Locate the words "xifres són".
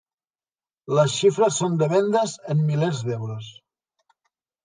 1.17-1.75